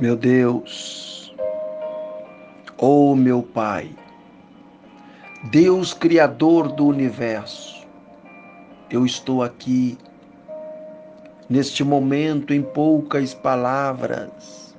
[0.00, 1.30] Meu Deus,
[2.78, 3.94] oh meu Pai,
[5.50, 7.86] Deus Criador do universo,
[8.90, 9.98] eu estou aqui
[11.50, 14.74] neste momento em poucas palavras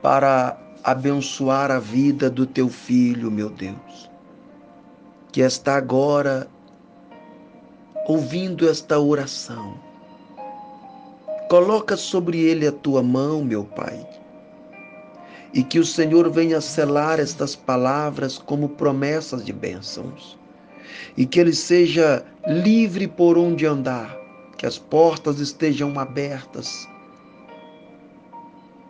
[0.00, 4.08] para abençoar a vida do teu filho, meu Deus,
[5.32, 6.46] que está agora
[8.06, 9.84] ouvindo esta oração
[11.48, 14.04] Coloca sobre ele a tua mão, meu Pai,
[15.54, 20.36] e que o Senhor venha selar estas palavras como promessas de bênçãos,
[21.16, 24.18] e que ele seja livre por onde andar,
[24.58, 26.88] que as portas estejam abertas,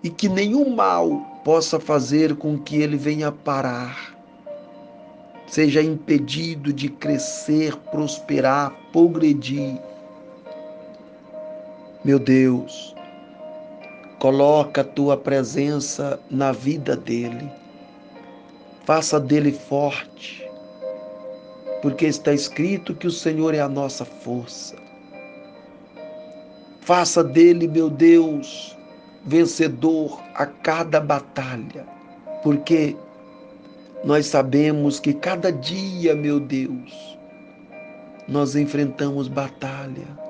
[0.02, 1.10] e que nenhum mal
[1.44, 4.16] possa fazer com que ele venha parar,
[5.46, 9.78] seja impedido de crescer, prosperar, progredir
[12.06, 12.94] meu Deus,
[14.20, 17.50] coloca a tua presença na vida dele.
[18.84, 20.48] Faça dele forte,
[21.82, 24.76] porque está escrito que o Senhor é a nossa força.
[26.82, 28.78] Faça dele, meu Deus,
[29.24, 31.84] vencedor a cada batalha,
[32.44, 32.94] porque
[34.04, 37.18] nós sabemos que cada dia, meu Deus,
[38.28, 40.24] nós enfrentamos batalha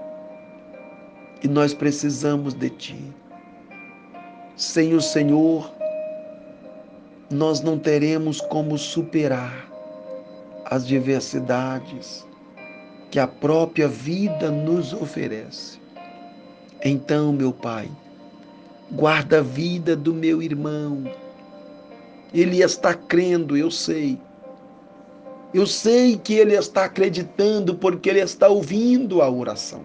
[1.43, 3.15] e nós precisamos de Ti.
[4.57, 5.71] Sem o Senhor,
[7.31, 9.69] nós não teremos como superar
[10.65, 12.27] as diversidades
[13.11, 15.79] que a própria vida nos oferece.
[16.85, 17.89] Então, meu Pai,
[18.93, 21.05] guarda a vida do meu irmão.
[22.33, 24.19] Ele está crendo, eu sei.
[25.55, 29.83] Eu sei que ele está acreditando porque ele está ouvindo a oração.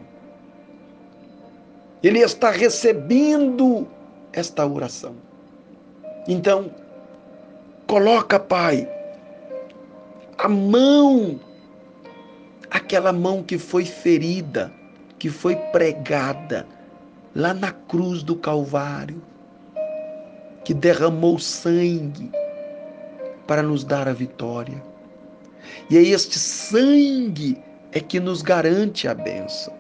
[2.04, 3.88] Ele está recebendo
[4.34, 5.16] esta oração.
[6.28, 6.74] Então,
[7.88, 8.90] coloca, Pai,
[10.38, 11.40] a mão,
[12.70, 14.72] aquela mão que foi ferida,
[15.20, 16.66] que foi pregada
[17.36, 19.22] lá na cruz do Calvário,
[20.64, 22.32] que derramou sangue
[23.45, 24.82] para nos dar a vitória.
[25.90, 27.61] E é este sangue
[27.92, 29.73] é que nos garante a bênção.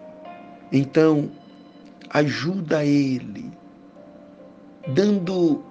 [0.71, 1.29] Então,
[2.13, 3.51] ajuda ele,
[4.89, 5.63] dando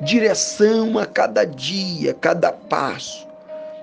[0.00, 3.28] direção a cada dia, cada passo.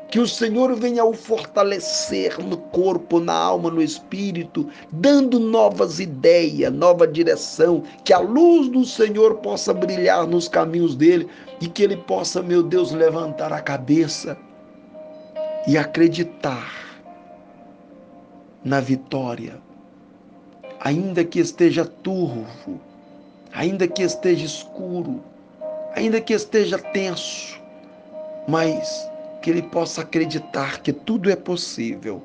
[0.10, 6.72] Que o Senhor venha o fortalecer no corpo, na alma, no espírito, dando novas ideias,
[6.72, 11.28] nova direção, que a luz do Senhor possa brilhar nos caminhos dele
[11.60, 14.38] e que ele possa, meu Deus, levantar a cabeça
[15.68, 16.72] e acreditar
[18.64, 19.67] na vitória
[20.80, 22.80] ainda que esteja turvo,
[23.54, 25.22] ainda que esteja escuro,
[25.96, 27.60] ainda que esteja tenso,
[28.48, 29.10] mas
[29.42, 32.24] que ele possa acreditar que tudo é possível.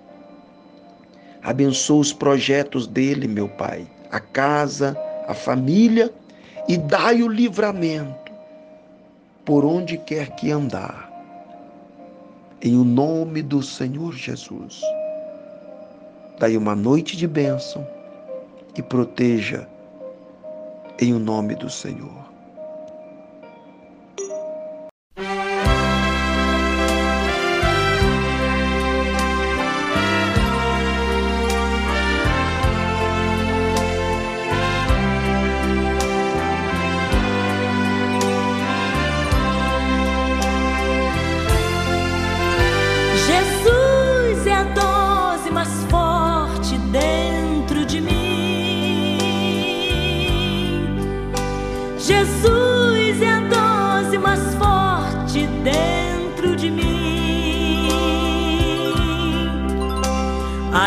[1.43, 4.97] Abençoa os projetos dele, meu Pai, a casa,
[5.27, 6.13] a família
[6.69, 8.33] e dai o livramento
[9.45, 11.11] por onde quer que andar.
[12.61, 14.81] Em o nome do Senhor Jesus.
[16.39, 17.85] Dai uma noite de bênção
[18.77, 19.69] e proteja
[20.99, 22.22] em o nome do Senhor.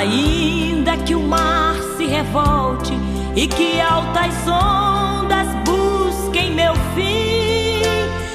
[0.06, 2.94] Ainda que o mar se revolte
[3.36, 7.82] e que altas ondas busquem meu fim,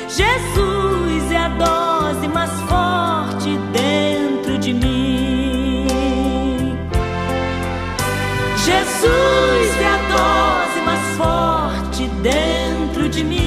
[0.09, 5.87] Jesus é a dose mais forte dentro de mim.
[8.57, 13.41] Jesus é a dose mais forte dentro de mim.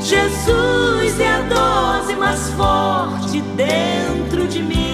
[0.00, 3.93] Jesus é a dose mais forte dentro
[4.54, 4.84] de mim.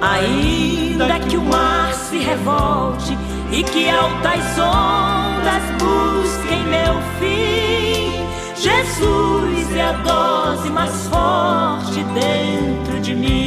[0.00, 3.16] Ainda que o mar se revolte
[3.52, 8.26] e que altas ondas busquem meu fim,
[8.56, 13.43] Jesus é a dose mais forte dentro de mim.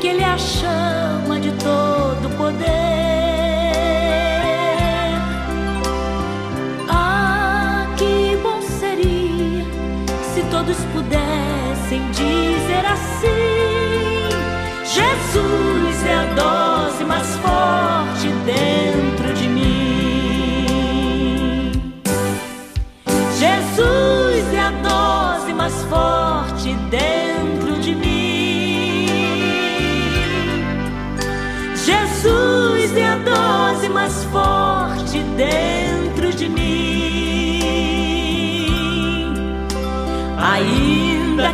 [0.00, 3.09] Que Ele a chama de todo poder.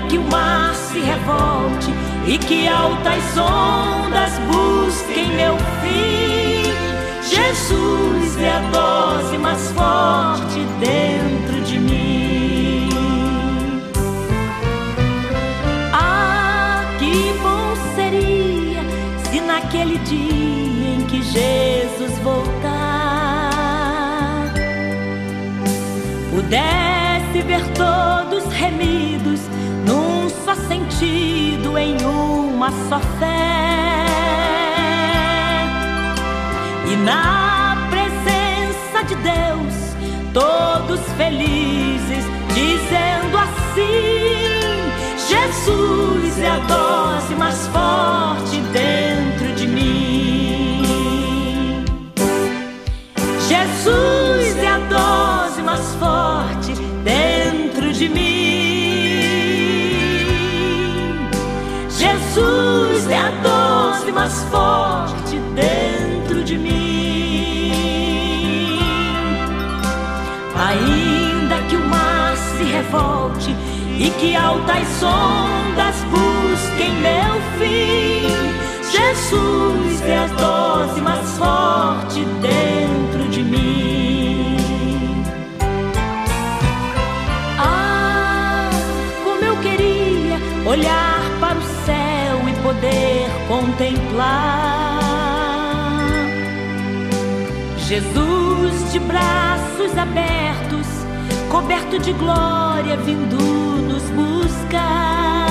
[0.09, 1.93] Que o mar se revolte
[2.27, 6.73] e que altas ondas busquem meu fim,
[7.23, 12.89] Jesus é a dose mais forte dentro de mim.
[15.93, 18.83] Ah, que bom seria
[19.31, 22.87] se naquele dia em que Jesus voltar
[26.31, 27.96] pudesse ver todos
[32.67, 34.07] uma só fé.
[36.91, 39.75] E na presença de Deus,
[40.33, 42.25] todos felizes,
[42.55, 43.87] dizendo assim:
[45.29, 46.61] Jesus é a
[64.17, 67.71] mais forte dentro de mim.
[70.57, 73.55] Ainda que o mar se revolte
[73.99, 78.33] e que altas ondas busquem meu fim,
[78.91, 80.29] Jesus é a
[97.89, 100.89] Jesus de braços abertos,
[101.49, 105.47] coberto de glória, vindo nos buscar.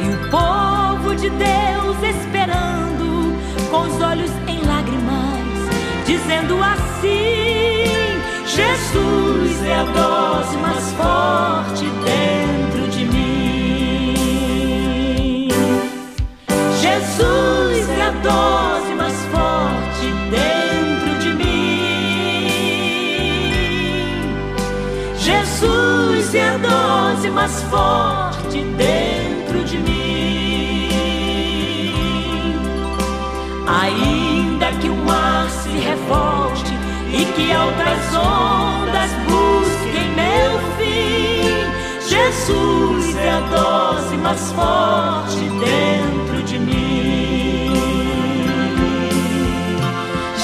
[0.00, 3.38] E o povo de Deus esperando,
[3.70, 5.70] com os olhos em lágrimas,
[6.06, 8.18] dizendo assim:
[8.48, 12.61] Jesus é a dose mais forte dentro
[25.62, 30.88] Jesus é a dose mais forte dentro de mim.
[33.68, 36.72] Ainda que o mar se revolte
[37.12, 41.54] e que altas ondas busquem meu fim,
[42.08, 47.72] Jesus é a dose mais forte dentro de mim.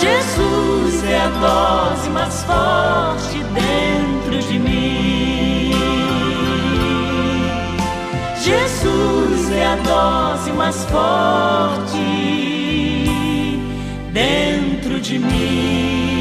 [0.01, 5.08] Jesus é a dose mais forte dentro de mim.
[9.59, 11.99] É a dose mais forte
[14.13, 16.18] dentro de mim.